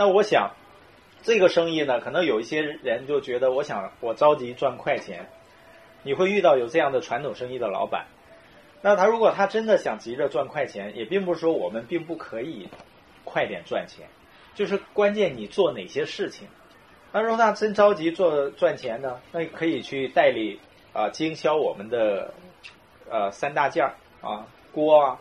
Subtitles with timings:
[0.00, 0.52] 但我想，
[1.22, 5.28] 这个生意呢，可能有一些人就觉得，我想我着急赚快钱。
[6.02, 8.06] 你会遇到有这样的传统生意的老板，
[8.80, 12.70] 那他如果他真的想急着赚快钱，也并不是说我们并不可以
[13.24, 14.06] 快点赚钱，
[14.54, 16.48] 就是关键你做哪些事情。
[17.12, 20.58] 那如果他真着急做赚钱呢，那可以去代理
[20.94, 22.32] 啊经销我们的
[23.10, 23.92] 呃三大件儿
[24.22, 25.18] 啊锅啊、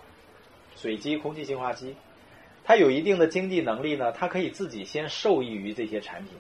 [0.77, 1.97] 水机、空气净化机。
[2.69, 6.33] 他有一定的经济能力呢，他可以自己先受益于这些产品。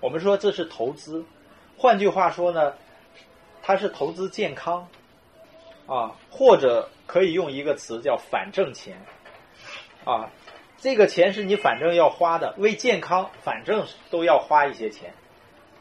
[0.00, 1.24] 我们说这是投资，
[1.76, 2.74] 换句话说呢。
[3.62, 4.88] 它是投资健康，
[5.86, 8.96] 啊，或者可以用一个词叫反正钱，
[10.04, 10.30] 啊，
[10.78, 15.12] 这个钱是你反正要花的，为健康反正都要花一些钱，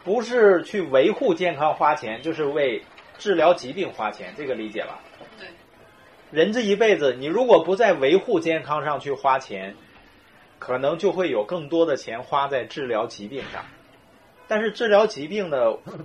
[0.03, 2.83] 不是去维护健康花钱，就是为
[3.17, 4.99] 治疗疾病花钱，这个理解吧？
[6.31, 9.75] 人这一辈子，你如果不在维护健康上去花钱，
[10.59, 13.65] 可能就会有更多的钱花在治疗疾病上。
[14.47, 15.57] 但是治疗疾病呢，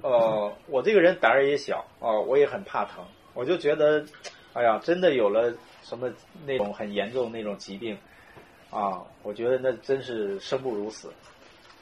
[0.02, 4.04] 呃，我这个人胆儿也小啊，我也很怕疼，我就觉得，
[4.52, 6.10] 哎呀，真的有了什么
[6.46, 7.98] 那种很严重那种疾病，
[8.70, 11.10] 啊，我觉得那真是生不如死，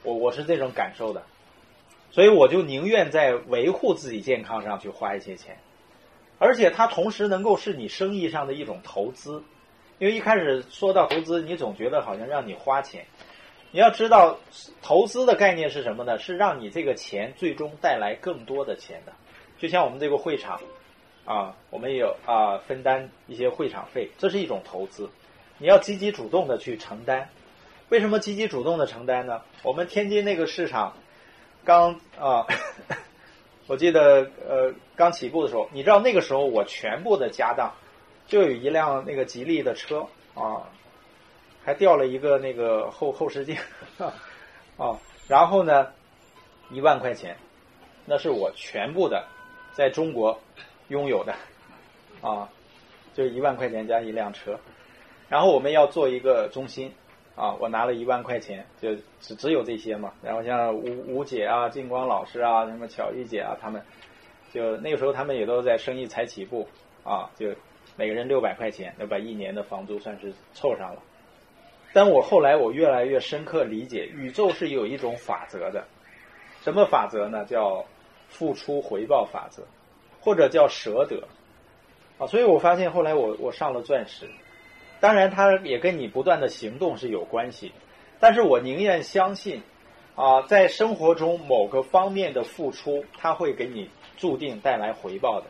[0.03, 1.23] 我我是这种感受的，
[2.11, 5.59] 所以我就宁愿在维护自己健康上去花一些钱，
[6.43, 9.41] 而且它同时能够是你生意上的一种投资，
[10.01, 13.07] 因为一开始说到投资，你总觉得好像让你花钱。
[13.71, 14.37] 你要知道，
[14.83, 16.19] 投资的概念是什么呢？
[16.19, 19.13] 是让你这个钱最终带来更多的钱的。
[19.57, 20.61] 就像我们这个会场，
[21.25, 25.09] 啊，我们有啊分担一些会场费，这是一种投资。
[25.59, 27.29] 你要积极主动的去承担。
[27.89, 29.43] 为什么积极主动的承担呢？
[29.63, 30.97] 我们天津那个市场
[31.63, 32.45] 刚啊，
[33.67, 37.73] 我记得呃刚起步的时候，你知道那个时候我全部的家当
[38.27, 40.69] 就有一辆那个吉利的车啊。
[41.65, 43.57] 还掉了一个那个后后视镜，
[44.77, 45.93] 啊，然后呢，
[46.73, 47.37] 一万块钱，
[48.05, 49.29] 那是我全部的
[49.73, 50.41] 在中国
[50.89, 51.37] 拥有的，
[52.21, 52.49] 啊，
[53.15, 54.59] 就一万块钱加一辆车，
[55.29, 56.93] 然后我们要做一个中心，
[57.35, 63.83] 啊，我拿了一万块钱，就只只有这些嘛，然后像吴吴姐啊、静光老师啊、什么巧玉姐啊，他们
[64.53, 66.69] 就那个时候他们也都在生意才起步，
[67.05, 67.55] 啊，就
[67.97, 71.03] 每个人六百块钱，就把一年的房租算是凑上了。
[71.95, 75.85] 但我后来我越来越深刻理解，宇宙是有一种法则的，
[76.63, 77.45] 什么法则呢？
[77.45, 77.85] 叫
[78.29, 79.63] 付出回报法则，
[80.21, 81.29] 或者叫舍得
[82.19, 82.27] 啊。
[82.27, 84.27] 所以我发现后来我我上了钻石，
[85.03, 87.73] 当然它也跟你不断的行动是有关系，
[88.21, 89.61] 但是我宁愿相信
[90.15, 95.47] 啊，在生活中某个方面的付出，它会给你注定带来回报的，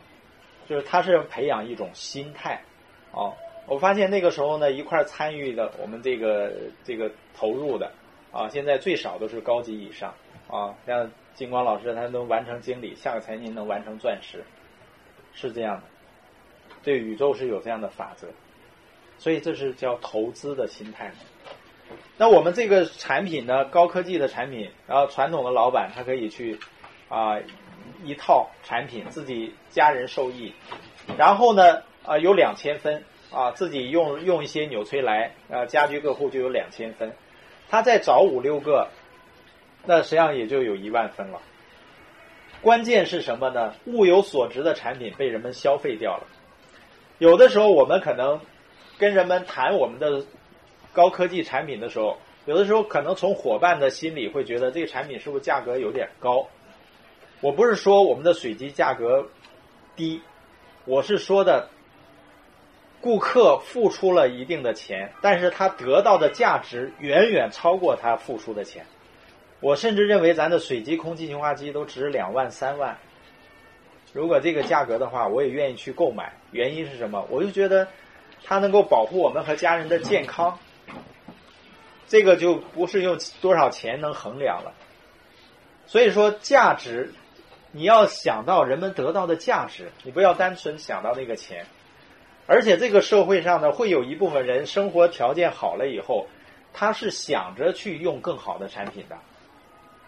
[0.67, 2.63] 就是它是培养一种心态
[3.11, 3.29] 啊。
[3.67, 6.51] 我发现那个时候呢，一块参与的我们这个
[6.83, 7.91] 这个投入的
[8.31, 10.15] 啊，现在最少都是高级以上
[10.47, 10.73] 啊。
[10.87, 14.43] 像金光老师，他能完成经理，下个财年能完成钻石，
[15.31, 15.83] 是这样的。
[16.81, 18.27] 对宇宙是有这样的法则，
[19.23, 21.13] 所以这是叫投资的心态。
[22.17, 26.59] 那我们这个产品呢，高科技的产品，然后传统的老板他可以去
[27.07, 27.39] 啊
[28.03, 30.53] 一套产品自己家人受益，
[31.17, 33.05] 然后呢啊有两千分。
[33.31, 37.13] 啊，自己用用一些纽崔莱，啊，家居客户就有两千分，
[37.67, 38.89] 他再找五六个，
[39.87, 41.41] 那实际上也就有一万分了。
[42.61, 43.73] 关键是什么呢？
[43.87, 46.27] 物有所值的产品被人们消费掉了。
[47.17, 48.39] 有的时候我们可能
[49.03, 50.23] 跟人们谈我们的
[50.93, 56.47] 高科技产品的时候，有的时候可能从伙伴的心里会觉得这个产品是不是价格有点高？
[57.41, 59.27] 我不是说我们的水机价格
[59.97, 60.21] 低，
[60.85, 61.67] 我是说的。
[63.01, 68.85] 顾客付出了一定的钱，但是他得到的价值远远超过他付出的钱。
[69.59, 72.97] 我甚至认为咱的水机、空气净化机都值两万、三万。
[74.13, 76.31] 如果这个价格的话，我也愿意去购买。
[76.51, 77.27] 原因是什么？
[77.29, 77.85] 我就觉得
[78.43, 80.59] 它能够保护我们和家人的健康。
[82.07, 84.73] 这个就不是用多少钱能衡量了。
[85.87, 87.13] 所以说，价值
[87.71, 91.65] 你要想到人们得到的价值，你不要单纯想到那个钱。
[92.45, 96.27] 而且这个社会上呢，会有一部分人生活条件好了以后，
[96.73, 99.17] 他是想着去用更好的产品的。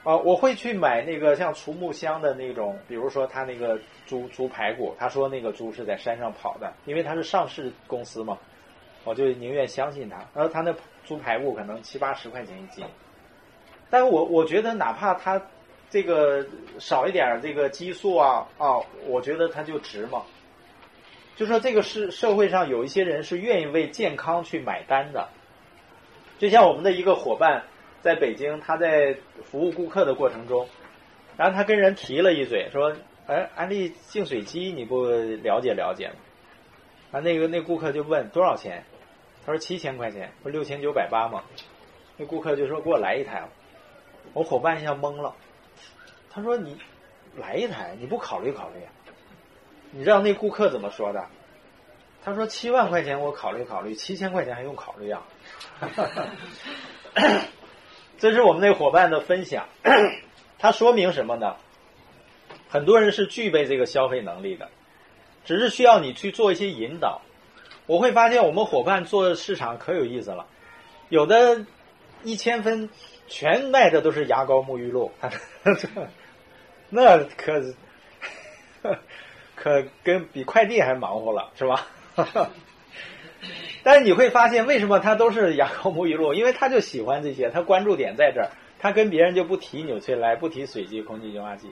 [0.05, 8.37] 啊，我会去买那个像厨木香的那种，比如说他那个猪猪排骨，他说那个猪是在山上跑的，因为他是上市公司嘛，
[9.03, 10.17] 我就宁愿相信他。
[10.35, 10.73] 然后他那
[11.03, 12.85] 猪排骨可能七八十块钱一斤，
[13.89, 15.41] 但是我我觉得哪怕他
[15.89, 16.45] 这个
[16.77, 20.21] 少一点这个激素啊啊，我觉得他就值嘛。
[21.35, 25.27] 就说这个是社会上有一些人是愿意为健康去买单的，
[26.37, 27.63] 就像我们的一个伙伴，
[28.05, 30.69] 在北京，他在服务顾客的过程中，
[31.37, 36.13] 然后他跟人提了一嘴，说：“哎，安利净水机你不了解了解吗？”
[37.11, 38.85] 啊，那个那顾客就问多少钱？
[39.43, 41.45] 他说七千块钱，不六千九百八吗？
[42.17, 43.49] 那顾客就说：“给我来一台。”
[44.33, 45.33] 我伙伴一下懵了，
[46.29, 46.77] 他说：“你
[47.35, 48.75] 来一台，你不考虑考虑？”
[49.89, 51.25] 你知道那顾客怎么说的？
[52.23, 55.23] 他说：“七万块钱我考虑考虑，七千块钱还用考虑啊？”
[58.17, 59.67] 这是我们那伙伴的分享，
[60.59, 61.55] 它说明什么呢？
[62.69, 64.69] 很多人是具备这个消费能力的，
[65.45, 67.21] 只是需要你去做一些引导。
[67.85, 70.47] 我会发现我们伙伴做市场可有意思了，
[71.09, 71.65] 有的
[72.23, 72.89] 一千分
[73.27, 75.11] 全卖的都是牙膏、沐浴露，
[76.89, 77.73] 那可
[79.55, 81.87] 可跟比快递还忙活了，是吧？
[83.85, 86.33] 但是你会发现，为什么他都是牙膏、沐浴露？
[86.33, 88.49] 因为他就喜欢这些，他关注点在这儿，
[88.79, 91.69] 他跟别人就不提纽崔莱，不提水机、空气净化器，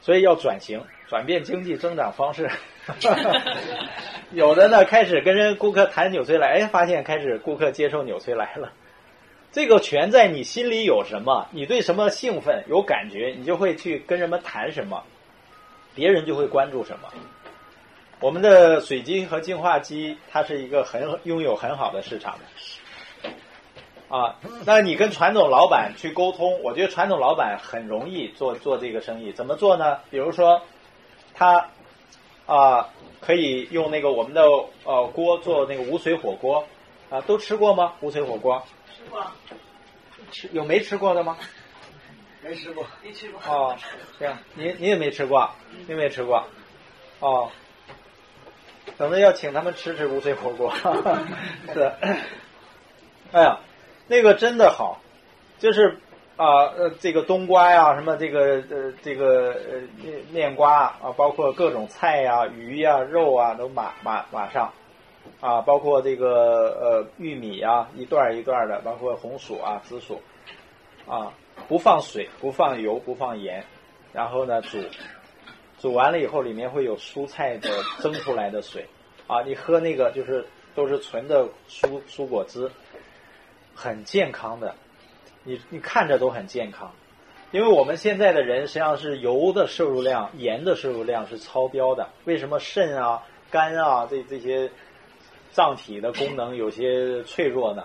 [0.00, 2.50] 所以要转型， 转变经济增长方式。
[4.34, 8.72] 有的呢，开始跟人顾客谈纽崔莱，哎，发现开始顾客接受纽崔莱了。
[9.52, 15.04] 这个全在你心里有什么，你对什么兴奋、有感觉，你就会去跟人们谈什么，
[15.94, 17.08] 别人就会关注什么。
[18.20, 23.34] 我们的水晶和净化机，它是一个很拥有很好的市场的。
[24.14, 24.36] 啊，
[24.66, 29.32] 那你跟传统老板去沟通，我觉得传统老板很容易做做这个生意。
[29.32, 30.00] 怎么做呢？
[30.10, 30.60] 比如说，
[31.32, 31.70] 他
[32.44, 32.90] 啊
[33.20, 34.42] 可以用那个我们的
[34.84, 36.66] 呃锅做那个无水火锅
[37.08, 37.94] 啊，都吃过吗？
[38.00, 38.62] 无水火锅？
[38.94, 39.26] 吃过。
[40.30, 41.38] 吃有没吃过的吗？
[42.42, 43.40] 没吃过，没吃过。
[43.46, 43.74] 哦，
[44.18, 45.50] 这样，你你也没吃过，
[45.88, 46.44] 你没吃过，
[47.20, 47.50] 哦。
[48.96, 50.72] 等着要请他们吃吃无水火锅，
[51.72, 51.92] 是。
[53.32, 53.60] 哎呀，
[54.08, 55.00] 那个真的好，
[55.58, 55.98] 就是
[56.36, 64.72] 啊呃这个冬瓜呀，什么这个呃这个呃面面瓜啊，包括各种菜呀、鱼呀、肉啊，都码码码上。
[65.40, 66.28] 啊，包括这个
[66.80, 70.20] 呃玉米呀，一段一段的，包括红薯啊、紫薯。
[71.06, 71.32] 啊，
[71.68, 73.64] 不放水，不放油，不放盐，
[74.12, 74.78] 然后呢煮。
[75.80, 77.70] 煮完了以后，里面会有蔬菜的
[78.02, 78.86] 蒸出来的水，
[79.26, 80.44] 啊，你喝那个就是
[80.74, 82.70] 都是纯的蔬蔬果汁，
[83.74, 84.74] 很健康的，
[85.42, 86.92] 你你看着都很健康，
[87.50, 92.10] 因为我们现在的人实际上是油的摄入量、盐的摄入量是超标的。
[92.26, 94.70] 为什么肾啊、肝啊这这些
[95.50, 97.84] 脏体的功能有些脆弱呢？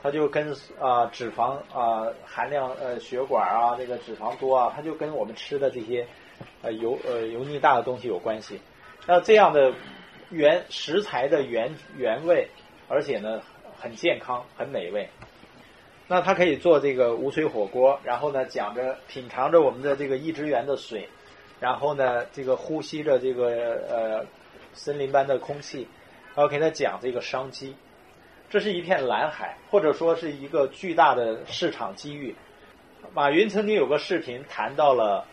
[0.00, 6.06] 它就跟啊脂肪啊含量呃血管啊这个脂肪多啊，它就跟我们吃的这些。
[6.62, 8.60] 呃，油呃油腻大的东西有关系。
[9.06, 9.74] 那这样的
[10.30, 12.48] 原食材的原原味，
[12.88, 13.42] 而且呢
[13.78, 15.08] 很健康、很美味。
[16.06, 21.08] 那它可以做这个无水火锅，然后呢讲着品尝着我们的这个一之源的水，
[21.58, 23.46] 然后呢这个呼吸着这个
[23.90, 24.26] 呃
[24.72, 25.88] 森林般的空气，
[26.34, 27.74] 然后给他讲这个商机。
[28.50, 32.36] 这是一片蓝海，或者说是一个巨大的市场机遇。
[33.12, 35.26] 马云曾经有个视频谈到了。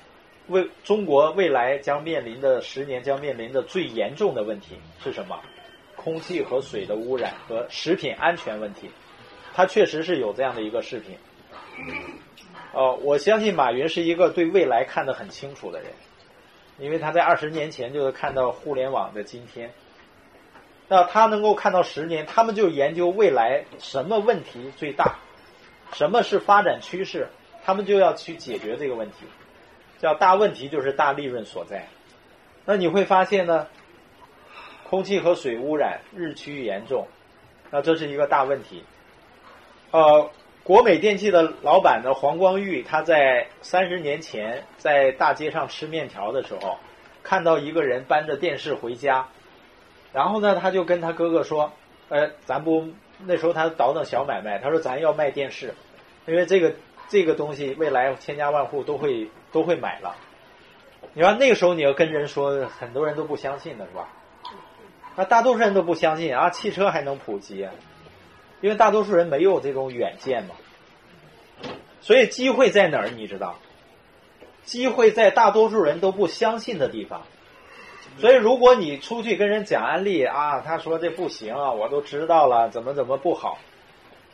[0.50, 5.40] 为中国未来将面临的十年将面临的最严重的问题是什么？
[5.96, 8.90] 空气和水的污染和食品安全问题。
[9.54, 11.18] 他确实是有这样的一个视频。
[12.72, 15.92] 哦，我相信马云是一个对未来看得很清楚的人，
[16.78, 19.72] 因为他在二十年前就是看到互联网的今天。
[20.88, 25.20] 那他能够看到十年，他们就研究未来什么问题最大，
[25.94, 27.28] 什么是发展趋势，
[27.64, 29.26] 他们就要去解决这个问题。
[30.00, 31.86] 叫大问题就是大利润所在，
[32.64, 33.68] 那你会发现呢，
[34.90, 37.06] 空气和水污染日趋严重，
[37.70, 38.84] 那这是一个大问题。
[39.92, 40.32] 呃，
[40.64, 46.78] 国美电器的老板呢黄光裕，他在三十年前在大街上吃面条的时候，
[47.22, 49.28] 看到一个人搬着电视回家，
[50.14, 51.74] 然后呢他就跟他哥哥说
[52.08, 52.88] ：“呃，咱不
[53.26, 55.74] 那时候他倒腾小买卖，他说咱要卖电视，
[56.26, 56.74] 因为这个。”
[57.12, 60.16] 这个东西未来千家万户都会都会买了，
[61.14, 64.10] 你说那个时候你要跟人说，很多人都不相信的是吧？
[65.16, 67.68] 那大多数人都不相信啊，汽车还能普及？
[68.62, 70.56] 因为大多数人没有这种远见嘛。
[72.02, 73.10] 所以机会在哪儿？
[73.10, 73.58] 你知道？
[74.64, 77.24] 机会在大多数人都不相信的地方。
[78.20, 83.58] 所以如果你出去跟人讲案例啊，他说这不行啊，我都知道了，怎么怎么不好，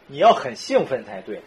[0.07, 1.41] 你要很兴奋才对。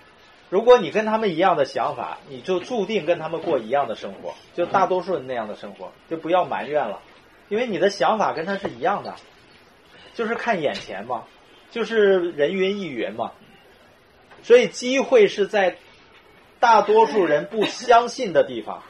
[0.51, 7.01] 如果你跟他们一样的想法，你就注定跟他们过一样的生活，就大多数人那样的生活，就不要埋怨了，
[7.49, 9.15] 因为你的想法跟他是一样的，
[10.15, 11.25] 就是看眼前嘛，
[11.71, 13.33] 就是人云亦云嘛，
[14.43, 15.77] 所以机会是在
[16.61, 18.83] 大多数人不相信的地方。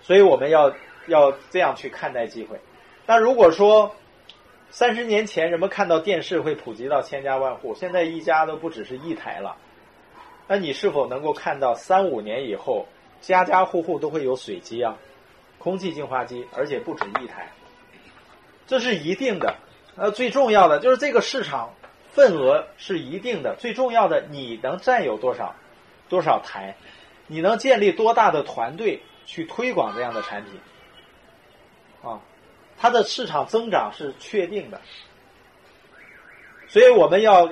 [0.00, 0.74] 所以我们要
[1.06, 2.58] 要这样去看待机会。
[3.06, 3.94] 那如果说
[4.70, 9.56] 三十年前人们看到电视会普及到千家万户，现在一家都不只是一台了，
[10.52, 12.86] 那你是否能够看到三五年以后
[13.22, 14.98] 家家户户都会有水机啊、
[15.58, 17.48] 空气净化机，而且不止一台？
[18.66, 19.56] 这是一定的。
[19.96, 21.72] 呃，最重要的就是这个市场
[22.10, 25.54] 份额是一定的，最重要的你能占有多少
[26.10, 26.76] 多少台，
[27.28, 29.00] 你能建立多大的团队？
[29.24, 30.60] 去推广这样的产品，
[32.02, 32.20] 啊，
[32.76, 34.78] 它的市场增长是确定的，
[36.68, 37.48] 所以我们要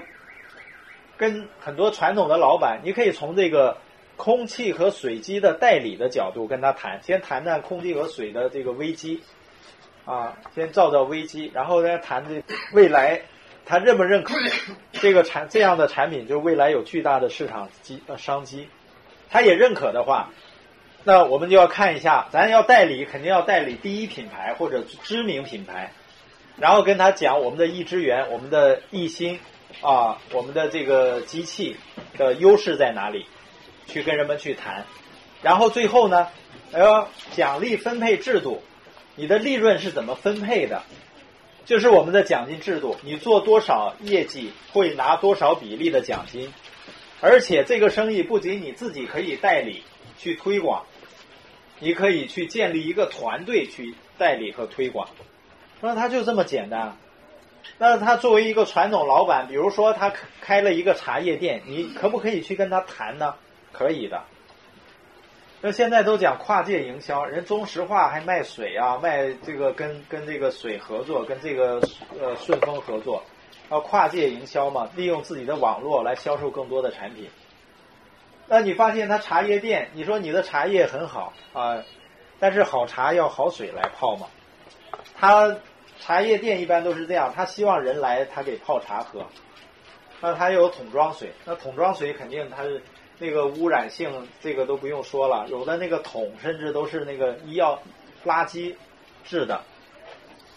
[1.21, 3.77] 跟很多传统的老板，你可以从这个
[4.17, 9.21] 空气和水机的代理的角度跟他谈，先谈谈空气和水的这个危机，
[10.07, 13.21] 啊，先造造危机，然后再谈这未来
[13.67, 14.35] 他认不认可
[14.93, 18.69] 这个产这样的产品，就是未来有巨大的市场机呃商机，
[19.29, 20.31] 他也认可的话。
[21.05, 25.93] 那我们就要看一下，咱要代理，肯定要代理第一品牌或者知名品牌，
[26.57, 29.39] 然后跟他讲我们的易之源、我们的易鑫
[29.83, 31.77] 啊，我们的这个机器
[32.19, 33.27] 的优势在哪里，
[33.87, 34.85] 去跟人们去谈，
[35.43, 36.29] 然后最后呢，
[36.73, 38.63] 呃奖励分配制度，
[39.17, 40.83] 你的利润是怎么分配的？
[41.65, 46.53] 就是我们的奖金制度，你做多少业绩会拿多少比例的奖金，
[47.21, 49.83] 而且这个生意不仅你自己可以代理
[50.19, 50.85] 去推广。
[51.83, 55.09] 你可以去建立一个团队去代理和推广，
[55.81, 56.99] 那他就这么简单。
[57.79, 63.35] 那他作为一个传统老板，比如说他开了一个茶叶店，你可不可以去跟他谈呢？
[63.73, 64.23] 可以的。
[65.63, 71.81] 那现在都讲跨界营销，人中石化还卖水啊，卖这个跟跟这个水合作，跟这个
[72.19, 73.23] 呃顺丰合作，
[73.71, 77.29] 要跨界营销嘛，利用自己的网络来销售更多的产品。
[78.47, 81.83] 那你发现他茶叶店，你说你的茶叶很好啊，
[82.39, 84.27] 但是好茶要好水来泡嘛。
[85.19, 85.57] 他
[86.01, 89.27] 茶叶店一般都是这样，他希望人来他给泡茶喝。
[90.23, 92.83] 那他有桶装水，那桶装水肯定它是
[93.19, 95.47] 那个污染性，这个都不用说了。
[95.49, 97.81] 有的那个桶甚至都是那个医药
[98.27, 98.75] 垃圾
[99.25, 99.63] 制的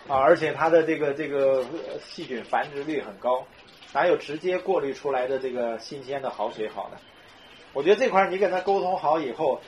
[0.08, 1.64] 啊，而且它的这个这个
[2.02, 3.46] 细菌繁殖率很高，
[3.94, 6.98] 哪有直接过滤出来的这个新鲜的好水好的？
[7.72, 9.62] 我觉得这块你跟他沟通好以后，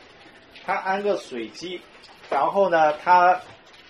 [0.66, 1.80] 他安个水机，
[2.30, 3.40] 然后呢，他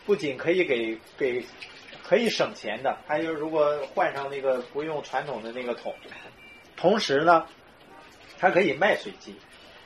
[0.05, 1.43] 不仅可以给给
[2.07, 5.95] 可以省钱的，还有如果换上那个不用传统的那个桶，
[6.77, 7.47] 同时呢，
[8.37, 9.35] 它可以卖水机。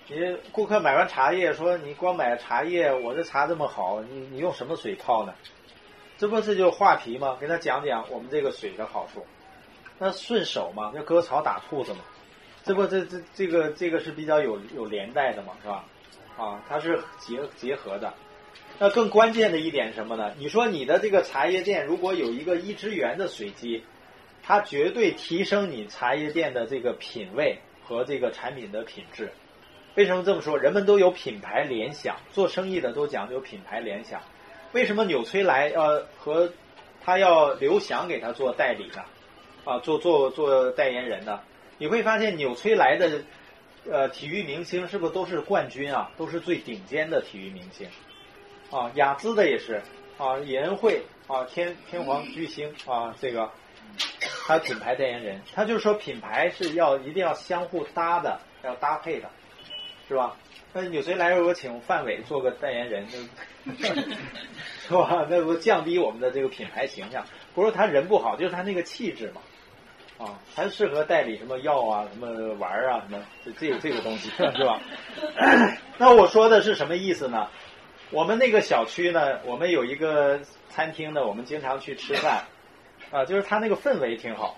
[0.07, 5.33] 你顾客买完茶叶说你光买茶叶，我这茶这么好，你你用什么水泡呢？
[6.17, 7.37] 这不是就话题吗？
[7.39, 9.25] 跟他讲讲我们这个水的好处，
[9.97, 11.99] 那顺手嘛，要割草打兔子嘛。
[12.63, 15.85] 这不，这这这个这个是比较有有连带的嘛，是吧？
[16.37, 18.13] 啊，它是结结合的。
[18.81, 20.33] 那更关键的一点什么呢？
[20.37, 23.83] 你说你的这个茶叶店如果有一个一支源的水机，
[24.41, 29.31] 它绝对提升你茶叶店的这个品味和这个产品的品质。
[29.95, 30.57] 为什么这么说？
[30.57, 34.21] 人们都有品牌联想，做生意的都讲究品牌联想。
[34.71, 36.53] 为什么纽崔莱呃和
[37.03, 39.03] 他要刘翔给他做代理呢？
[39.65, 41.41] 啊，做做做代言人呢？
[41.77, 43.23] 你会发现纽崔莱的，
[43.91, 46.11] 呃，体育明星是不是都是冠军啊？
[46.17, 47.87] 都是最顶尖的体育明星，
[48.71, 49.81] 啊，雅姿的也是，
[50.17, 53.49] 啊，李恩惠啊，天天皇巨星啊，这个，
[54.47, 59.29] 还有品牌代言人，他就是说品牌是要一定要相互搭的，要搭配的，
[60.07, 60.35] 是吧？
[60.71, 63.07] 那纽崔莱如果请范伟做个代言人，
[64.87, 65.25] 是吧？
[65.27, 67.25] 那不降低我们的这个品牌形象？
[67.55, 69.41] 不是他人不好，就是他那个气质嘛。
[70.19, 74.79] 啊，他适合代理什么药啊，什么玩儿啊，什么这这个这个东西是吧？
[75.97, 77.47] 那我说的是什么意思呢？
[78.11, 80.39] 我们那个小区呢，我们有一个
[80.69, 82.45] 餐厅呢，我们经常去吃饭，
[83.11, 84.57] 啊，就是它那个氛围挺好。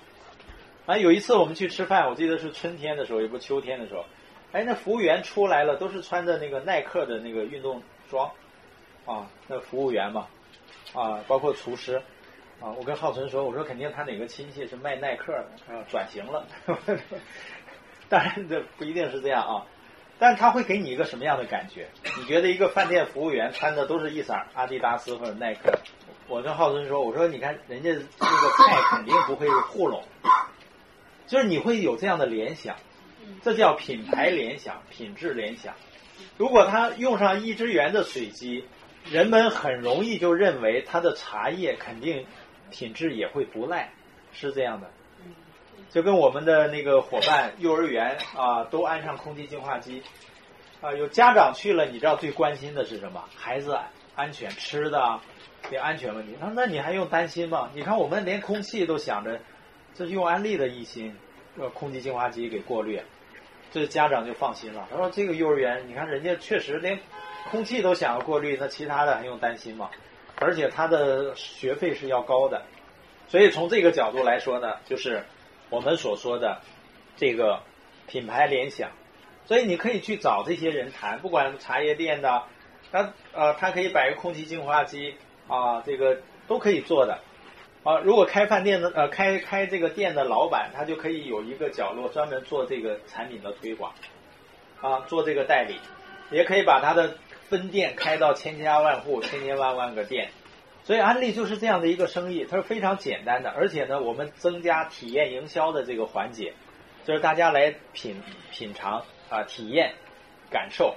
[0.86, 4.05] 啊，有一次我们去吃饭，我记得是春天的时候，也不是秋天的时候，
[4.51, 8.31] 哎，那服务员出来了，都是穿着那个耐克的那个运动装，
[9.05, 10.27] 啊，那服务员嘛，
[10.93, 12.01] 啊，包括厨师。
[12.62, 16.46] 啊，我跟浩存说，我说肯定他哪个亲戚是卖耐克的，啊，转型了。
[18.08, 19.65] 当然这不一定是这样啊，
[20.22, 21.88] 但他会给你一个什么样的感觉？
[22.16, 25.74] 你觉得一个饭店服务员穿的都是一色阿迪达斯或者耐克？
[26.28, 30.04] 我跟浩森说，我说你看人家这个菜肯定不会糊弄，
[31.25, 32.75] 就是你会有这样的联想，
[33.42, 35.74] 这叫品牌联想、品质联想。
[36.38, 38.66] 如果他用上一之源的水机，
[39.10, 42.28] 人们很容易就认为他的茶叶肯定。
[42.70, 43.92] 品质也会不赖，
[44.32, 44.90] 是这样的。
[45.91, 50.01] 就跟我们的那个伙伴幼儿园啊，都安上空气净化机
[50.79, 50.93] 啊。
[50.93, 53.25] 有家长去了，你知道最关心的是什么？
[53.36, 53.77] 孩子
[54.15, 55.19] 安全吃的，
[55.69, 56.38] 这安全问题。
[56.39, 57.69] 他说那你还用担心吗？
[57.74, 59.41] 你看我们连空气都想着，
[59.93, 61.13] 这是用安利的一心，
[61.57, 63.01] 呃，空气净化机给过滤，
[63.71, 64.88] 这家长就放心了。
[64.89, 67.01] 他说这个幼儿园，你看人家确实连
[67.50, 69.89] 空气都想要过滤，那其他的还用担心吗？
[70.38, 72.62] 而且他的学费是要高的，
[73.27, 75.25] 所以从这个角度来说呢，就是。
[75.72, 76.60] 我们所说的
[77.16, 77.62] 这个
[78.06, 78.92] 品牌联想，
[79.46, 82.44] 所以你可以去找这些人谈，不管茶叶店的，
[82.92, 85.16] 他呃，他可以摆个空气净化机
[85.48, 87.20] 啊，这个都可以做的
[87.84, 88.00] 啊。
[88.00, 93.94] 如果开饭店的呃，开开这个店的老板，他就可以有一个角落专门做这个产品的推广
[94.82, 95.80] 啊，做这个代理，
[96.32, 97.16] 也可以把他的
[97.50, 100.32] 分店开到千家万户、千千万万个店。
[100.84, 106.54] 所以安利就是这样的一个生意，它是非常简单的，而且呢，我们增加体验营销的这个环节，
[107.06, 108.22] 就是大家来品
[108.52, 109.94] 品尝啊，体验
[110.50, 110.96] 感受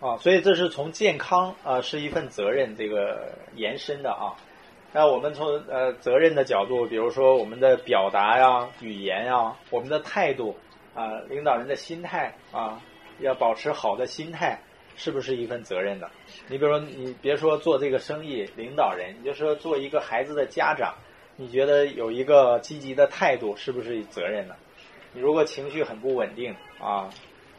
[0.00, 4.36] 啊，所以这是从健康啊是一份责任这个延伸的啊。
[4.92, 10.56] 那我们从呃责任的角度，比如说我们的表达呀、语言呀、我们的态度
[10.94, 12.80] 啊、领导人的心态啊，
[13.18, 14.60] 要保持好的心态。
[14.96, 16.08] 是不是一份责任呢？
[16.48, 20.94] 你比如说，你别说做这个生意，领导人，你就说做一个孩子的家长，
[21.36, 24.56] 你觉得有一个积极的态度，是不是责任呢？
[25.12, 27.10] 你如果情绪很不稳定啊，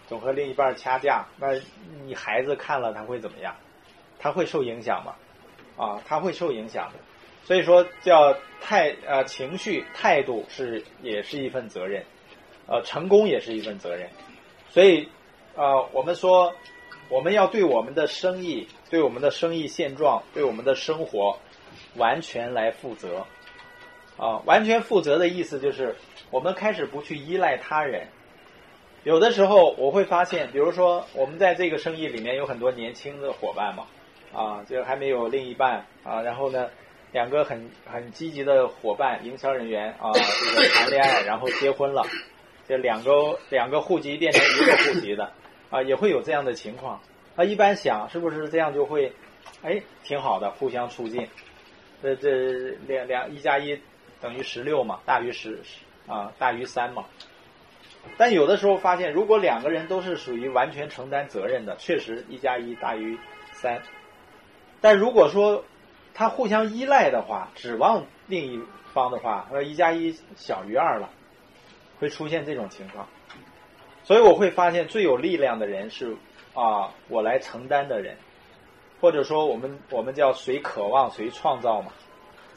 [0.07, 1.53] 总和另一半掐架，那
[2.05, 3.55] 你孩子看了他会怎么样？
[4.17, 5.15] 他会受影响吗？
[5.77, 6.99] 啊，他会受影响的。
[7.43, 12.03] 所以说，叫态呃情绪态度是也是一份责任，
[12.65, 14.09] 呃，成功也是一份责任。
[14.69, 15.07] 所以
[15.55, 16.51] 啊，我们说。
[17.09, 21.37] 我们要对我们的生意、对我们的生意现状、对我们的生活，
[21.95, 23.25] 完全来负责。
[24.17, 25.95] 啊，完全负责的意思就是，
[26.31, 28.07] 我们开始不去依赖他人。
[29.03, 33.85] 有的时候我会发现，比如说我们在这个生意里面有很多年轻的伙伴嘛，
[34.33, 36.67] 啊，就还没有另一半啊，然后呢，
[37.11, 42.03] 两个很很积极的伙伴、营销人员啊，这个谈恋爱，然后结婚了，
[42.67, 45.31] 这两个两个户籍变成一个户籍的。
[45.69, 47.01] 啊，也会有这样的情况。
[47.35, 49.13] 那一般想是不是这样就会，
[49.61, 51.27] 哎，挺好的，互相促进。
[52.01, 53.79] 这这两两一加一
[54.21, 55.59] 等于十六嘛，大于十
[56.07, 57.05] 啊，大于三嘛。
[58.17, 63.19] 但有的时候发现，如果两个人都是属于完全承担责任的，确实一加一大于
[63.51, 63.81] 三。
[64.79, 65.65] 但如果说
[66.13, 68.61] 他互相依赖的话，指望另一
[68.93, 71.09] 方的话，那，一加一小于二了，
[71.99, 73.07] 会出现这种情况。
[74.07, 76.15] 所以我会发现最有力量的人是
[76.53, 78.15] 啊，我来承担的人，
[79.01, 81.91] 或者说我们我们叫谁渴望谁创造嘛，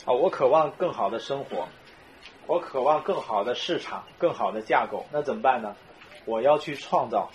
[0.04, 1.66] 啊，我渴望更好的生活，
[2.46, 5.74] 我渴望更好的市场，更好的架构，那怎么办呢？
[6.24, 7.30] 我要去创造，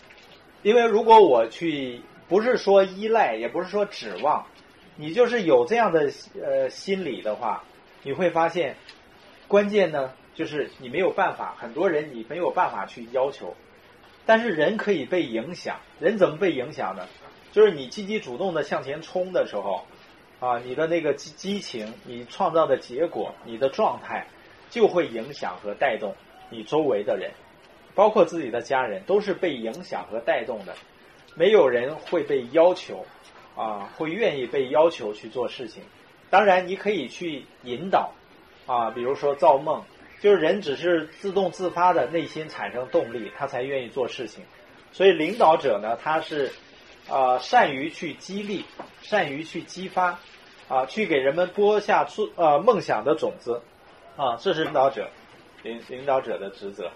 [0.63, 4.45] 因为如果我去不是说依赖，也不是说指望，
[4.95, 6.09] 你就是有这样的
[6.41, 7.65] 呃心理的话，
[8.01, 8.77] 你会发现
[9.49, 13.53] 关键呢就是你没有办法，很多人你没有办法去要求。
[14.25, 17.07] 但是人可以被影响，人怎么被影响呢？
[17.51, 19.85] 就是你积极主动的向前冲的时候，
[20.39, 24.27] 啊，你的那个激激情，你创造的结果，你的状态，
[24.69, 26.13] 就会影响和带动
[26.49, 27.31] 你周围的人，
[27.93, 30.75] 包括自己的家人，都是被影响和带动的。
[31.35, 33.05] 没有人会被要求，
[33.55, 35.83] 啊，会愿意被要求去做事情。
[36.29, 38.11] 当然，你可以去引导，
[38.65, 39.83] 啊，比如说造梦。
[40.21, 44.43] 就是人只是自动自发的内心产生动力，他才愿意做事情。
[44.91, 46.51] 所以领导者呢，他是
[47.09, 48.65] 啊善于去激励，
[49.01, 50.19] 善于去激发，
[50.67, 53.61] 啊去给人们播下出呃梦想的种子，
[54.15, 55.09] 啊这是领导者
[55.63, 56.91] 领领导者的职责，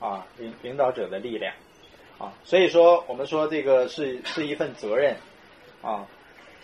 [0.00, 1.54] 啊领领导者的力量，
[2.18, 5.16] 啊所以说我们说这个是是一份责任，
[5.80, 6.06] 啊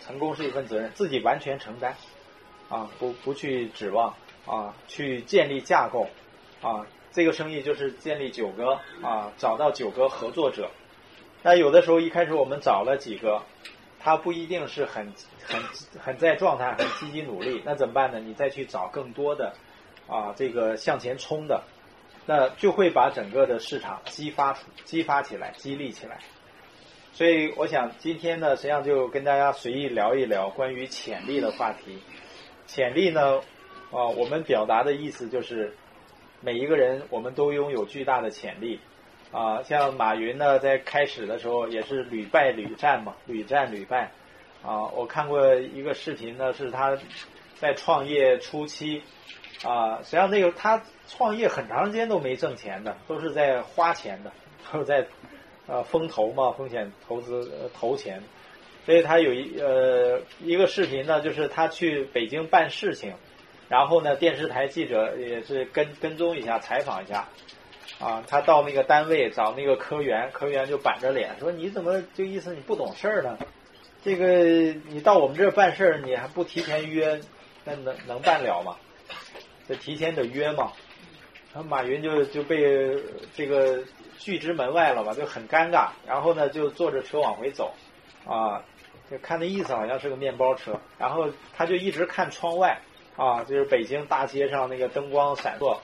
[0.05, 1.95] 成功是一份责任，自己完全承担，
[2.69, 4.13] 啊不不去指望。
[4.45, 6.07] 啊，去建立架构，
[6.61, 10.71] 啊，这个生意就是建立九个啊，找到九个合作者。
[11.43, 13.43] 那有的时候一开始我们找了几个，
[13.99, 15.61] 他不一定是很很
[15.99, 18.19] 很在状态，很积极努力，那怎么办呢？
[18.19, 19.53] 你再去找更多的
[20.07, 21.63] 啊，这个向前冲的，
[22.25, 26.19] 那就会把整个的市场激发出、激发起来、激励起来。
[27.13, 32.01] 所以我想今天呢，实际上就跟大家随意聊一聊关于潜力的话题。
[32.67, 33.41] 潜力呢？
[33.91, 35.73] 啊，我们表达的意思就是，
[36.39, 38.79] 每一个人我们都拥有巨大的潜力。
[39.31, 44.11] 啊，像马云呢，在开始的时候也是屡败屡战嘛，屡战屡败。
[44.61, 46.97] 啊，我看过一个视频呢，是他
[47.55, 49.01] 在创业初期，
[49.63, 54.31] 啊，实际上那个他创业很长时间都没挣钱的，都是在花钱的，
[54.71, 55.07] 都是在
[55.67, 58.21] 呃风投嘛，风险投资投钱。
[58.85, 63.13] 所以他有一呃一个视频呢，就是他去北京办事情，
[63.71, 67.25] 然后呢电视台记者也是跟跟踪一下采访一下，
[67.99, 73.37] 啊，他到那个单位找那个科员，科员就板着脸说：“你怎么就意思你不懂事儿呢？
[74.03, 74.27] 这个
[74.89, 77.21] 你到我们这儿办事儿，你还不提前约，
[77.63, 78.75] 那能能办了吗？
[79.69, 80.73] 这提前得约嘛。”
[81.55, 82.59] 然后马云就就被
[83.33, 83.79] 这个
[84.17, 85.91] 拒之门外了吧，就很尴尬。
[86.05, 87.73] 然后呢就坐着车往回走，
[88.27, 88.61] 啊。
[89.09, 92.79] 就看那意思，好像是个面包车，然后他就一直看窗外，
[93.15, 95.79] 啊，就是北京大街上那个灯光闪烁，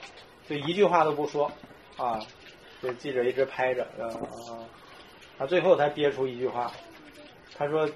[0.48, 1.50] 就一句话都不说，
[1.96, 2.18] 啊，
[2.82, 4.66] 这记者一直拍着，啊，
[5.38, 6.72] 他最后才憋出一句话，
[7.56, 7.88] 他说，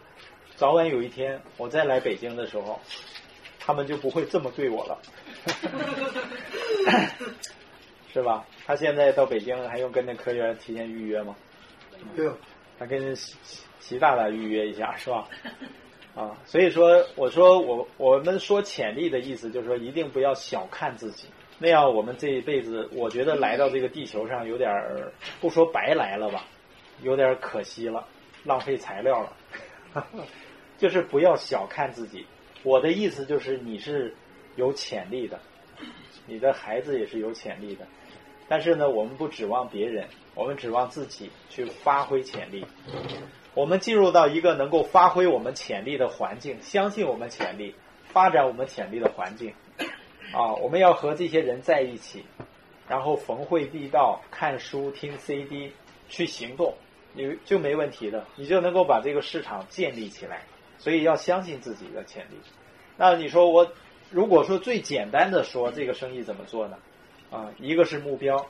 [0.56, 2.80] 早晚有一天我再来北京的时候，
[3.58, 4.98] 他们就不会这么对我了，
[8.12, 8.46] 是吧？
[8.66, 11.34] 他现在到北京还用跟那科员提前预约吗？
[12.14, 12.30] 对，
[12.78, 13.36] 他跟习。
[13.82, 15.28] 习大大预约一下是吧？
[16.14, 21.26] 啊，所以说我说我我们说潜力的意思就是说一定不要小看自己，
[21.58, 26.44] 那样我们这一辈子我觉得来到这个地球上有点儿不说白来了吧，
[27.02, 28.06] 有点可惜了，
[28.44, 29.36] 浪费材料了。
[30.78, 32.26] 就是不要小看自己，
[32.62, 34.14] 我的意思就是你是
[34.56, 35.40] 有潜力的，
[36.26, 37.86] 你的孩子也是有潜力的，
[38.48, 42.66] 但是呢，我们不指望别人，我们指望自己去发挥潜力。
[43.54, 47.74] 我们进入到一个能够发挥我们潜力的环境，相信我们潜力，
[48.06, 49.54] 发展我们潜力的环境，
[50.32, 52.24] 啊，我们要和这些人在一起，
[52.88, 55.72] 然后逢会必到，看书、听 CD，
[56.08, 56.74] 去行动，
[57.12, 60.42] 你就没问题的，你就能够把这个市场建立起来。
[60.78, 62.34] 所以要相信自己的潜力。
[62.96, 63.70] 那你说我，
[64.10, 66.76] 如果说最简单的说这个生意怎么做呢？
[67.30, 68.46] 啊，一个是目标，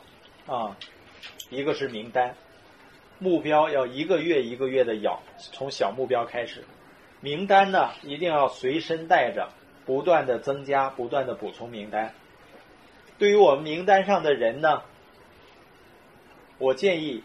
[0.46, 0.76] 啊，
[1.50, 2.34] 一个是名单。
[3.22, 6.64] 目标要一个月一个月的咬，从小目标开始。
[7.20, 9.48] 名单呢，一定要随身带着，
[9.86, 12.12] 不断的增加，不断的补充名单。
[13.18, 14.82] 对于我们名单上的人呢，
[16.58, 17.22] 我建议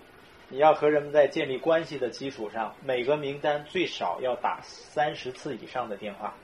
[0.49, 6.35] 你要和人们在建立关系的基础上，每个名单最少要打三十次以上的电话。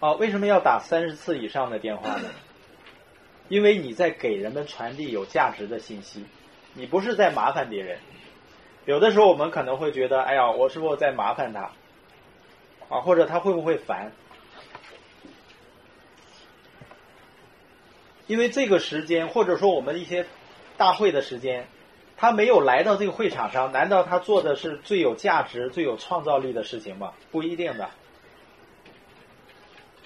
[0.00, 2.28] 啊，为什么要打三十次以上的电话呢？
[3.52, 6.24] 因为你在给人们传递有价值的信息，
[6.72, 7.98] 你不是在麻烦别人。
[8.86, 11.70] 有的时候我们可能会觉得，哎呀，我是不是在麻烦他？
[12.88, 14.10] 啊，或者他会不会烦？
[18.26, 20.24] 因为这个时间，或者说我们一些
[20.78, 21.66] 大会的时间，
[22.16, 27.12] 他没有来到这个会场上，难道他做的是最有价值、最有创造力的事情吗？
[27.30, 27.90] 不一定的，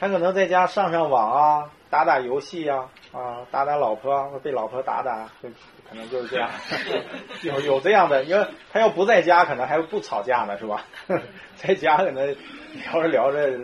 [0.00, 2.88] 他可能在家上上网啊，打打游戏呀。
[3.12, 5.48] 啊，打打老婆，被老婆打打，就
[5.88, 6.50] 可能就是这样。
[7.42, 10.84] 有有这样的，因为他要不在家，可能还不吵架呢，是吧？
[11.56, 12.36] 在家可能
[12.74, 13.58] 聊着聊着，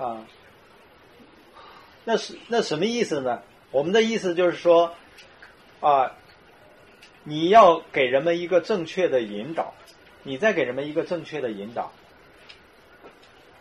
[0.00, 0.26] 啊，
[2.04, 3.40] 那是那什么意思呢？
[3.70, 4.94] 我们的意思就是说，
[5.80, 6.10] 啊，
[7.22, 9.74] 你要给人们一个正确的引导，
[10.24, 11.92] 你再给人们一个正确的引导。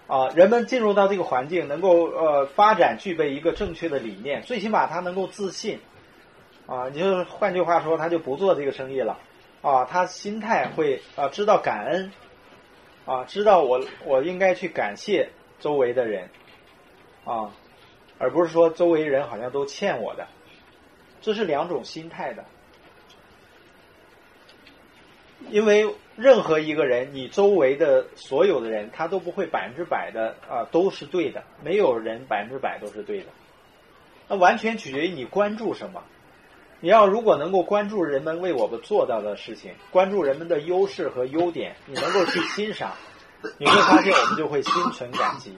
[0.08, 5.80] 啊，人们进入到这个环境，能够呃发展具备一个正确的理念，最起码他能够自信。
[6.68, 9.18] 啊，你就换句话说，他就不做这个生意了。
[9.62, 12.12] 啊，他心态会啊知道感恩，
[13.06, 16.30] 啊知道我我应该去感谢周围的人，
[17.24, 17.52] 啊，
[18.20, 20.28] 而不是说周围人好像都欠我的，
[21.22, 22.46] 这是两种心态的，
[25.50, 25.88] 因为。
[26.18, 33.26] 任何一个人，你周围的所有的人，他都不会百分之百的啊都是对的，没有人百分之百都是对的。
[34.30, 36.02] 那完全取决于你关注什么。
[36.80, 42.94] 你要如果能够关注人们为我们做到的事情，关注人们的优势和优点，你能够去欣赏，
[43.60, 45.54] 你会发现我们就会心存感激。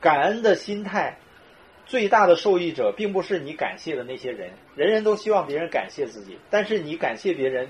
[0.00, 1.16] 感恩的心态，
[1.88, 7.68] 最大的受益者并不是你感谢的那些人，人人都希望别人感谢自己，但是你感谢别人。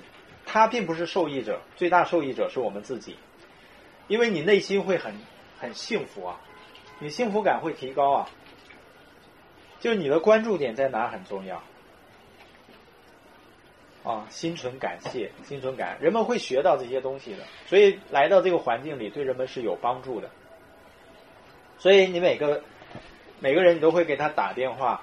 [0.51, 3.17] 他并不是受益者，最大受益者是我们自己，
[4.07, 5.13] 因为你内心会很
[5.59, 6.41] 很幸福啊，
[7.01, 8.31] 你幸福感会提高啊，
[9.79, 11.63] 就是你的关注点在哪很重要。
[14.05, 20.31] 啊，心存感谢，心存感，人们会学到这些东西的，所以来到这个环境里对人们是有帮助的，
[21.77, 22.63] 所以你每个
[23.41, 25.03] 每个人你都会给他打电话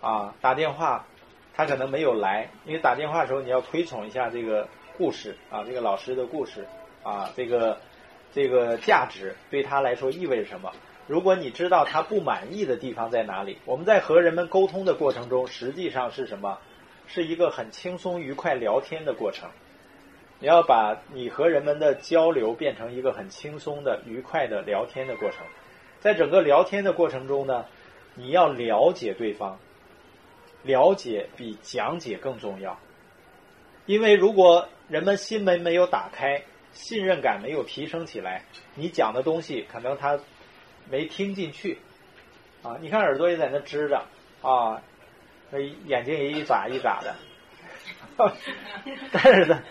[0.00, 1.06] 啊，打电话，
[1.54, 4.68] 他可能没有来，因为打电话的时候你要推崇一下这个。
[4.98, 6.66] 故事啊，这个老师的故事
[7.04, 7.78] 啊，这个
[8.32, 10.72] 这个价值对他来说意味着什么？
[11.06, 16.58] 如果你知道他不满意的地方在哪里，我们在和人们沟通的过程中，实际上是什么？
[17.06, 19.48] 是一个很轻松愉快聊天的过程。
[20.40, 25.46] 你要把你和人们的交流变成一个很轻松的、愉快的聊天的过程。
[26.00, 27.66] 在整个聊天的过程中呢，
[28.14, 29.58] 你要了解对方，
[30.62, 32.78] 了解比讲解更重要。
[33.86, 40.20] 因为如果人们心门没有打开，信任感没有提升起来，你讲的东西可能他
[40.90, 41.78] 没听进去
[42.62, 42.76] 啊。
[42.80, 44.04] 你看耳朵也在那支着
[44.42, 44.82] 啊，
[45.50, 47.16] 那眼睛也一眨一眨的，
[49.10, 49.62] 但是呢，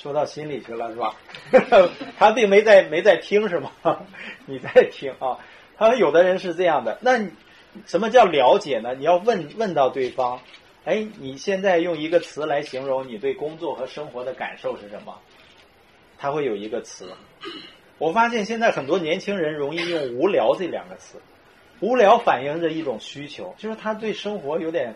[0.00, 1.14] 说到心里去了是吧？
[2.16, 3.70] 他并没在没在听是吗？
[4.46, 5.36] 你在听啊。
[5.76, 7.18] 他说有的人是这样的，那
[7.84, 8.94] 什么叫了解呢？
[8.94, 10.40] 你要问问到对方。
[10.86, 15.18] 哎，你现在用一个词来形容你对工作和生活的感受是什么？
[16.18, 17.12] 他会有一个词。
[17.98, 21.20] 我发现现在很多年轻人容易用“无聊”这两个词
[21.80, 24.94] ，“无聊”反映着一种需求，就是他对生活有点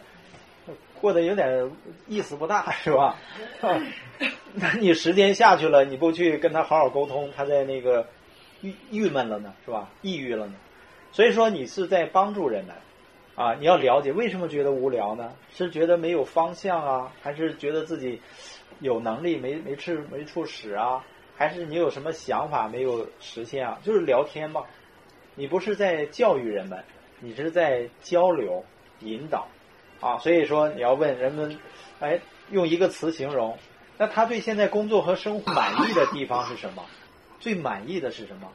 [1.00, 1.70] 过得有点
[2.06, 3.16] 意思不大， 是吧？
[4.54, 8.06] 那你时间下去了，你不去跟他好好沟通，他在那个
[8.62, 9.90] 郁郁闷了呢，是吧？
[10.02, 10.54] 抑郁了呢。
[11.12, 12.74] 所以说，你是在帮助人们。
[13.36, 15.32] 啊，你要了解为什么觉得无聊呢？
[15.52, 18.20] 是觉得没有方向啊，还是觉得自己
[18.78, 21.04] 有能力没没处没处使啊？
[21.36, 23.80] 还是你有什么想法没有实现啊？
[23.82, 24.62] 就是聊天嘛，
[25.34, 26.84] 你不是在教育人们，
[27.18, 28.64] 你是在交流
[29.00, 29.48] 引导
[30.04, 30.18] 啊。
[30.18, 31.58] 所以说你要问人们，
[32.00, 33.58] 哎，用一个词形容，
[33.96, 36.84] 那他对现在工作和生活满意的地方是什么？
[37.40, 38.52] 最满意的是什么？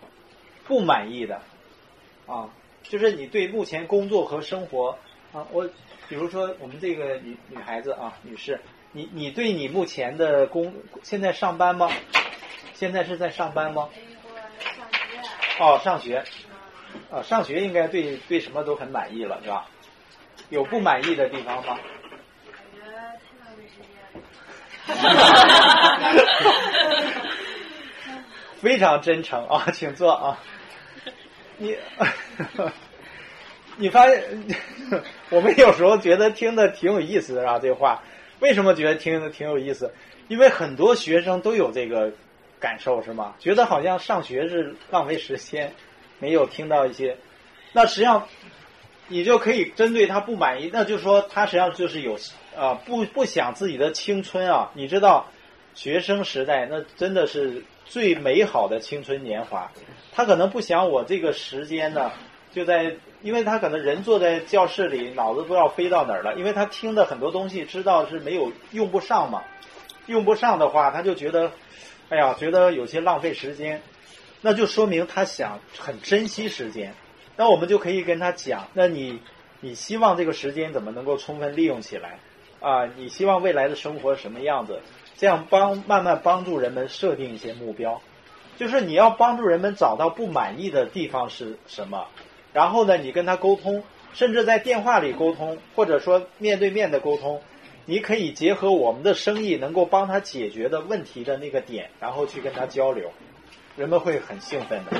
[0.65, 1.41] 不满意的
[2.27, 2.49] 啊？
[2.83, 4.97] 就是你对目前工作和生活
[5.33, 5.67] 啊，我
[6.07, 8.61] 比如说我们这个女女孩子啊，女士，
[8.93, 11.89] 你你对你目前的工现在上班吗？
[12.73, 13.89] 现在是在上班吗？
[15.59, 16.23] 哦，上学。
[17.11, 19.67] 啊，上学应该对对什么都很满意了，是吧？
[20.49, 21.79] 有不满意的地方吗？
[28.59, 30.39] 非常真诚啊，请坐啊。
[31.57, 31.77] 你，
[33.77, 34.23] 你发现
[35.29, 38.03] 我们有时候觉得听的挺有意思的啊，这话
[38.39, 39.93] 为什么觉得听的挺有意思？
[40.27, 42.11] 因为很多学生都有这个
[42.59, 43.35] 感受，是吗？
[43.39, 45.73] 觉得好像上学是浪费时间，
[46.19, 47.17] 没有听到一些。
[47.71, 48.27] 那实际上，
[49.09, 52.17] 你就可以针对他不满意，那就说他实际上就是有
[52.55, 54.71] 啊不不想自己的青春啊。
[54.75, 55.25] 你知道，
[55.75, 59.71] 学生时代那真的是最美好的青春年华。
[60.13, 62.11] 他可能不想我这个时间呢，
[62.53, 69.43] 就在，因为他可能人坐在教室里，脑子不知道飞到哪儿了，因为他听的很多东西知道是没有用不上嘛，
[70.05, 71.51] 用不上的话，他就觉得，
[72.09, 73.81] 哎呀，觉得有些浪费时间，
[74.41, 76.93] 那就说明他想很珍惜时间，
[77.39, 79.21] 那我们就可以跟他讲，那你
[79.61, 82.19] 你希望这个时间怎么能够充分利用起来
[82.59, 82.85] 啊？
[82.97, 84.81] 你希望未来的生活什么样子？
[85.15, 88.01] 这样帮慢慢帮助人们设定一些目标。
[88.57, 92.07] 就是你要帮助人们找到不满意的地方是什么，
[92.51, 97.41] 然后呢，你跟他沟通，甚至在电话里沟通，或者说面对面的沟通，
[97.85, 103.13] 你可以结合我们的生意能够帮他解决的问题的那个点，然后去跟他交流，
[103.77, 104.91] 人们会很兴奋的。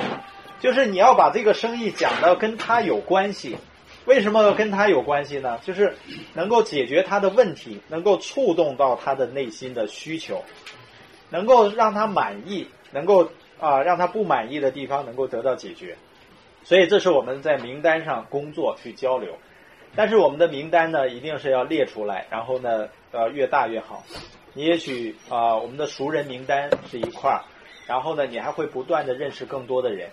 [0.60, 3.56] 就是你要把这个生意讲到跟他有关系，
[4.04, 5.58] 为什么跟他有关系呢？
[5.64, 5.96] 就是
[6.34, 10.44] 能够解决他的问题，能够触动到他的内心的需求，
[11.30, 13.28] 能够让他满意，能够。
[13.62, 15.94] 啊，让他不满意的地方能够得到解决，
[16.62, 19.36] 所以这是我们在名单上工作去交流。
[19.94, 24.02] 但是我们的名单呢，一定是要列出来，然后呢，呃，越大越好。
[24.54, 27.44] 你也许啊，我们的熟人名单是一块儿，
[27.86, 30.08] 然后呢，你还会不断的认识更多的人。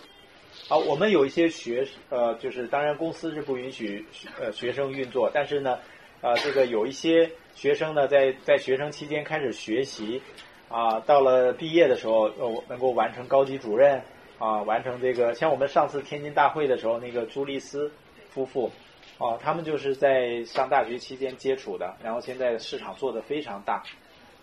[0.68, 4.06] 好，我们有一些学呃，就是当然公司是不允许
[4.40, 5.80] 呃学生运作，但是呢，
[6.22, 10.22] 呃，这个有一些学生呢，在在学生期间开始学习。
[10.70, 14.02] 啊，到了毕业的时候，呃，能够完成高级主任，
[14.38, 17.90] 啊，完成这个，像我们上次天津大会的时候，那个朱丽斯
[18.32, 18.70] 夫妇，
[19.18, 23.82] 啊，他们就是在上大学期间接触的，然后现在市场做的非常大，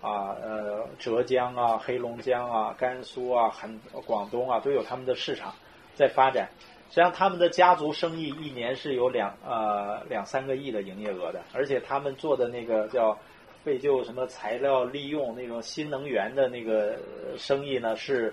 [0.00, 5.55] 啊，呃，浙江啊、黑龙江啊、甘肃啊、很广东啊，都有他们的市场
[5.94, 6.48] 在发展。
[6.90, 13.18] 实际上，他们的家族生意一年是有两呃两三个亿的营业额的，而且他们做的那个叫。
[13.64, 16.98] 废旧什么材料利用那种新能源的那个
[17.38, 17.96] 生意呢？
[17.96, 18.30] 是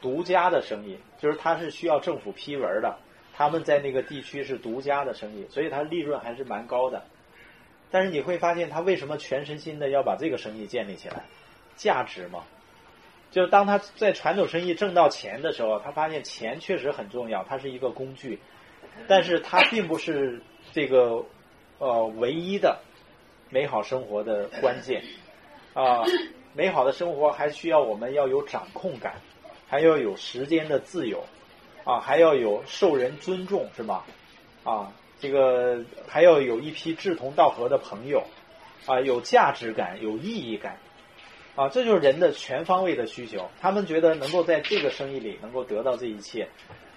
[0.00, 2.96] 独家的生意，就是它是需要政府批文的。
[3.34, 7.02] 他们在那个地区是独家的生意，所以它利润还是蛮高的。
[7.90, 11.24] 但是你会发现，他为什么全身心的要把这个生意建立起来？
[11.74, 12.44] 价值嘛，
[13.30, 18.38] 就是当他在传统生意挣到钱的时候，他发现钱确实很重要，它是一个工具，
[19.06, 20.40] 但是它并不是
[20.72, 21.24] 这个
[21.78, 22.80] 呃唯一的
[23.50, 25.02] 美好生活的关键
[25.74, 26.02] 啊。
[26.54, 29.16] 美好的生活还需要我们要有掌控感，
[29.68, 31.22] 还要有时间的自由
[31.84, 34.04] 啊，还要有受人尊重，是吧？
[34.64, 38.24] 啊，这个还要有一批志同道合的朋友
[38.86, 40.78] 啊，有价值感，有意义感。
[41.56, 43.50] 啊，这就是人的全方位的需求。
[43.60, 46.48] 他们觉得能够在这个生意里能够得到这一切，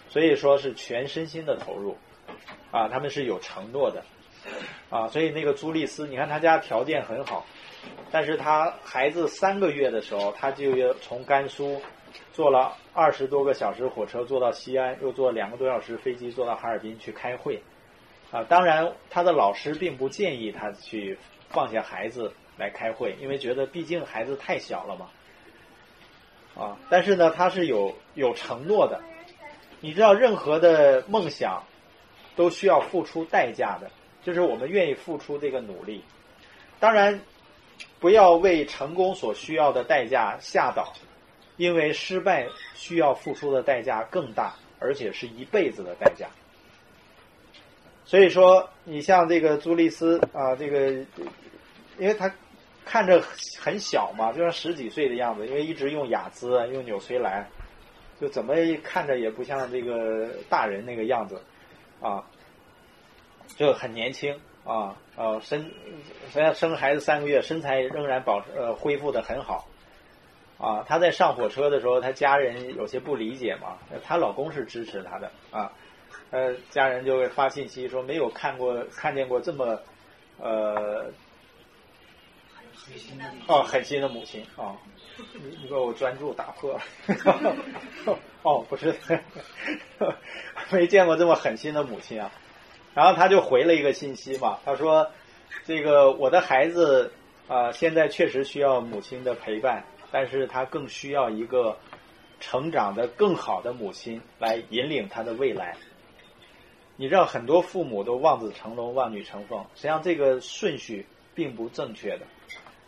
[0.08, 1.98] 所以说是全身心的投入。
[2.72, 4.04] 啊，他们是有承诺的。
[4.90, 7.46] 啊，所以那个朱丽斯，你看他家条件很好，
[8.12, 11.82] 但是他孩子三个月的时候，他就要从甘肃
[12.34, 17.62] 坐了二十多个小时火车坐到西安，又坐两个多小时飞机坐到哈尔滨去开会。
[18.32, 21.18] 啊，当然他的老师并不建议他去
[21.50, 22.32] 放下孩子。
[22.58, 29.00] 来开会，因为觉得毕竟孩子太小了嘛，啊，但是呢，他是有有承诺的。
[29.80, 31.64] 你知道，任何的梦想
[32.36, 33.90] 都需要付出代价的，
[34.24, 36.04] 就是我们愿意付出这个努力。
[36.80, 37.20] 当然，
[38.00, 40.94] 不要为成功所需要的代价吓倒，
[41.58, 46.28] 因为失败需要付出的代价更大，而且是一辈子的代价。
[48.06, 51.04] 所以说，你像这个朱丽斯啊，这个，
[52.02, 52.30] 因为他。
[52.84, 53.22] 看着
[53.60, 57.48] 很小嘛，就像十几岁的样子，因为一直用雅姿，用纽崔莱，
[58.20, 61.40] 就怎么看着也不像这个大人那个样子，
[62.02, 62.26] 啊，
[63.56, 65.72] 就很年轻啊，呃，身，
[66.32, 69.68] 虽然生孩子三个月，身材仍然保呃恢复的很好，
[70.58, 75.72] 啊，她在上火车的时候，她家人有些不理解嘛，她老公是支持她的啊，
[76.32, 79.80] 呃，家人就会发信息说没有看过看见过这么，
[80.40, 81.12] 呃。
[83.48, 84.76] 哦，狠心的母亲啊！
[85.34, 86.82] 你你给我专注打破了。
[88.44, 88.96] 哦，不是，
[90.72, 92.32] 没见过这么狠心的母亲啊！
[92.94, 95.12] 然后他就回了一个信息嘛，他说
[95.66, 97.14] ：“这个我的孩子
[97.48, 101.78] 啊，现在确实需要母亲的陪伴，但是他更需要一个
[102.40, 105.78] 成长的更好的母亲来引领他的未来。”
[106.98, 112.26] 你知道，很多父母都望子成龙、望女成凤，实际上这个顺序并不正确的。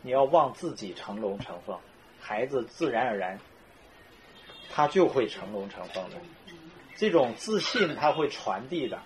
[0.03, 1.79] 你要望自己成龙成凤，
[2.19, 3.39] 孩子自然而然，
[4.69, 6.17] 他就会成龙成凤的。
[6.95, 8.99] 这种自信他会传递的，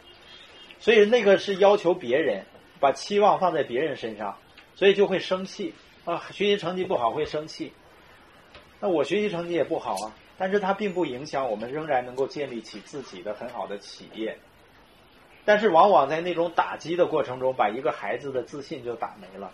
[0.80, 2.44] 所以那个是要求别人，
[2.80, 4.38] 把期望放在别人身上，
[4.76, 6.22] 所以就会生气啊。
[6.32, 7.72] 学习成绩不好会生气，
[8.80, 14.38] 那我学习成绩也不好啊，但是它并不影响我们仍然能够建立起自己的很好的企业。
[15.46, 19.54] 但是往往在那种打击的过程中，把一个孩子的自信就打没了。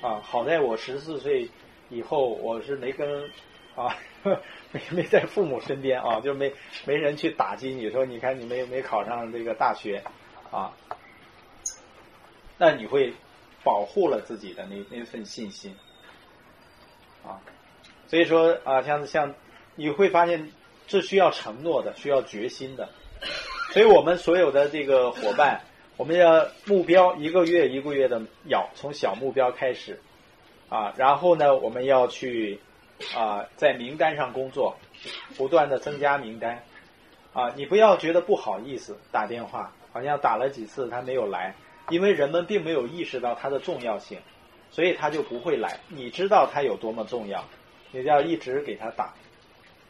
[0.00, 1.50] 啊，好在我十四岁
[1.88, 3.28] 以后，我是没跟
[3.74, 3.96] 啊，
[4.70, 6.52] 没没在父母身边啊，就没
[6.86, 10.04] 没人去打击你说，你看你没没考上这个大学
[10.52, 10.72] 啊，
[12.58, 13.12] 那你会
[13.64, 15.74] 保护了自己的那那份信心
[17.26, 17.42] 啊，
[18.06, 19.34] 所以说啊，像像
[19.74, 20.52] 你会发现，
[20.86, 22.88] 这需要承诺的，需要决心的，
[23.72, 25.60] 所以我们所有的这个伙伴。
[25.98, 30.00] 我们要目标一个月一个月的要从小目标开始，
[30.68, 32.60] 啊，然后呢，我们要去
[33.16, 34.76] 啊在名单上工作，
[35.36, 36.62] 不断的增加名单，
[37.32, 41.56] 啊，你不要觉得不好意思打电话，好像打了几次他没有来，
[41.90, 44.20] 因为人们并没有意识到它的重要性，
[44.70, 45.80] 所以他就不会来。
[45.88, 47.44] 你知道他有多么重要，
[47.90, 49.14] 你就要一直给他打，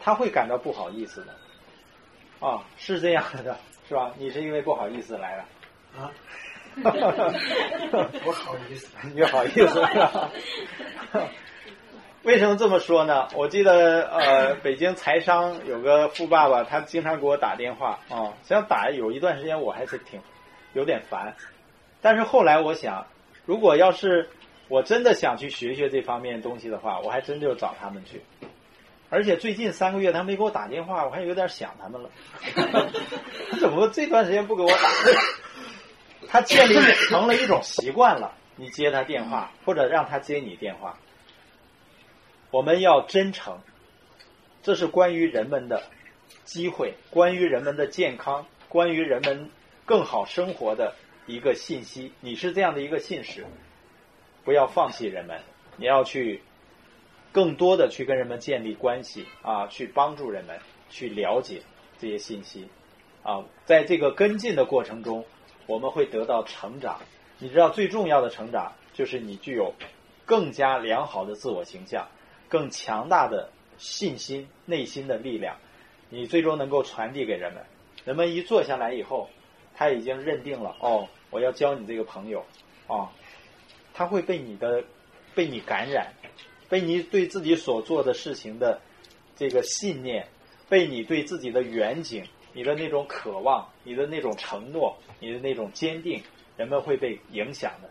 [0.00, 4.14] 他会感到不好意思的，啊，是这样的，是吧？
[4.16, 5.44] 你是因为不好意思来了。
[5.98, 6.10] 啊，
[8.22, 10.30] 不好意思， 你好意思啊？
[12.24, 13.26] 为什么这么说呢？
[13.34, 18.34] 我记得呃，北京财商有个富爸爸，他经常给我打电话啊。
[18.42, 20.20] 实际上打有一段时间我还是挺
[20.74, 21.34] 有点烦，
[22.02, 23.06] 但是后来我想，
[23.46, 24.28] 如果要是
[24.68, 28.20] 我真的想去学学这方面东西的话，我还真就找他们去。
[29.10, 32.10] 而且最近三个月他没给我打电话，我还有点想他们了。
[33.50, 34.76] 他怎么这段时间不给我打？
[36.30, 36.74] 他建立
[37.08, 40.98] 成了一种习惯了，你接他电话或者让他接你电话。
[42.50, 43.60] 我们要真诚，
[44.62, 45.84] 这是关于人们的
[46.44, 49.50] 机会，关于人们的健康，关于人们
[49.86, 50.94] 更好生活的
[51.26, 52.12] 一个信息。
[52.20, 53.46] 你是这样的一个信使，
[54.44, 55.40] 不要放弃人们，
[55.76, 56.42] 你要去
[57.32, 60.58] 更多的去跟人们建立关系啊，去帮助人们
[60.90, 61.62] 去了解
[61.98, 62.68] 这些信息
[63.22, 65.24] 啊，在这个跟进的过程中。
[65.68, 66.98] 我们会得到成长，
[67.38, 69.74] 你知道最重要的成长就是你具有
[70.24, 72.08] 更加良好的自我形象，
[72.48, 75.58] 更强大的信心、内心的力量，
[76.08, 77.62] 你最终能够传递给人们。
[78.06, 79.28] 人们一坐下来以后，
[79.74, 82.46] 他已经认定了哦，我要交你这个朋友，
[82.86, 83.12] 啊，
[83.92, 84.82] 他会被你的
[85.34, 86.14] 被你感染，
[86.70, 88.80] 被你对自己所做的事情的
[89.36, 90.28] 这个信念，
[90.70, 96.22] 被你对自己的远景、你的那种渴望、你的那种承诺、你的那种坚定，
[96.58, 97.88] 人们会被影响的。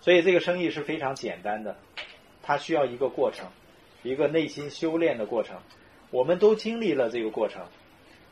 [0.00, 1.76] 所以这个生意是非常简单的，
[2.44, 3.48] 它需要一个过程，
[4.04, 5.58] 一个内心修炼的过程。
[6.12, 7.60] 我们都经历了这个过程。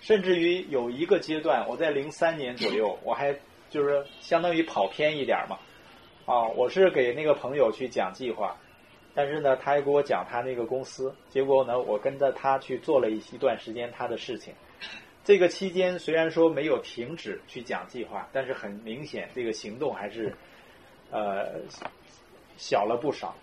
[0.01, 3.35] 甚至于有一个阶段，我在零三年左右，我还
[3.71, 5.59] 就是相当于跑偏一点嘛，
[6.27, 8.57] 啊，我是给那个朋友去讲计划，
[9.15, 14.53] 但是呢，他还给我讲他那个公司，结果呢，我跟着他去做了一一段时间他的事情。
[15.25, 20.35] 这个期间虽然说没有停止去讲计划，但是很明显这个行动还是
[21.11, 21.61] 呃
[22.57, 23.35] 小了不少。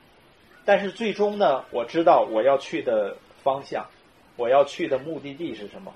[0.64, 3.84] 但是最终呢，我知道我要去的方向，
[4.38, 5.92] 我要去的目的地是什么。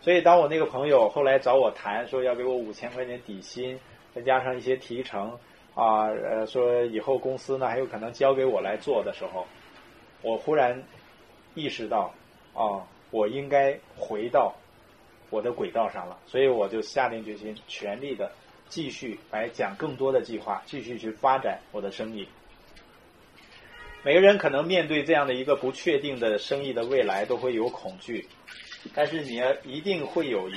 [0.00, 3.78] 所以，当我那个朋友后来找我谈，说要给我五千块钱底薪，
[4.12, 5.38] 再加上一些提成，
[5.76, 9.46] 啊，呃，说以后公司呢还有可能交给我来做的时候，
[10.20, 10.82] 我忽然
[11.54, 12.12] 意识到，
[12.52, 14.52] 啊，我应该回到
[15.32, 16.18] 我的轨道上了。
[16.26, 18.30] 所以，我就下定决心，全力的
[18.68, 22.28] 继续来讲更多的计划，继续去发展我的生意。
[24.04, 28.28] 每个人可能面对这样的一个不确定的生意的未来，都会有恐惧。
[28.94, 30.50] 但是你要一定会有，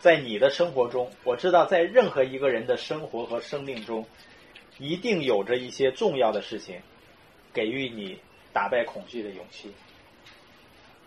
[0.00, 4.06] 在你的生活中，我知道在任何一个人的生活和生命中，
[4.78, 6.80] 一定有着一些重要的事情，
[7.52, 8.18] 给予你
[8.52, 9.72] 打败恐惧的勇气。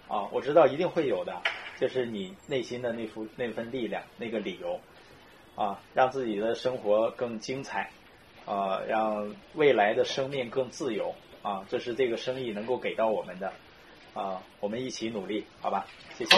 [0.07, 1.41] 啊，我知道一定会有的，
[1.79, 4.79] 就是你内心的那副那份力量，那个理由，
[5.55, 7.91] 啊，让自己的生活更精彩，
[8.45, 13.53] 啊，让未来的生命更自由，啊，这是这个生意能够给到我们的。
[14.13, 15.87] 啊，我们一起努力，好吧？
[16.15, 16.29] 谢谢。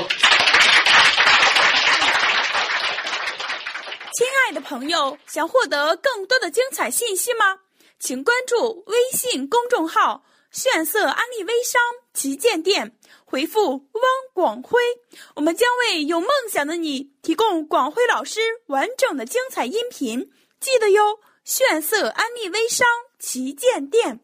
[4.14, 7.60] 亲爱的朋友，想获得更多的精彩信息吗？
[8.00, 10.24] 请关注微信公众号
[10.56, 11.82] “炫色安利微商
[12.14, 14.04] 旗舰店”，回复“汪
[14.34, 14.80] 广辉”，
[15.36, 20.32] 我们将为有梦想的你提供广辉老师完整的精彩音频。
[20.62, 22.88] 记得哟，炫色安利微商
[23.20, 24.22] 旗舰店。